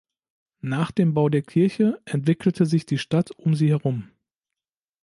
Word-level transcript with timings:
Nach 0.63 0.89
dem 0.89 1.13
Bau 1.13 1.29
der 1.29 1.43
Kirche 1.43 2.01
entwickelte 2.05 2.65
sich 2.65 2.87
die 2.87 2.97
Stadt 2.97 3.29
um 3.37 3.53
sie 3.53 3.69
herum. 3.69 4.09